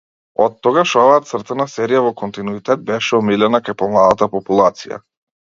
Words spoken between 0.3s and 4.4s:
Оттогаш оваа цртана серија во континуитет беше омилена кај помладата